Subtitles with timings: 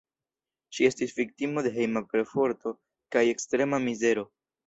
[0.77, 2.73] Ŝi estis viktimo de hejma perforto
[3.17, 4.27] kaj ekstrema mizero.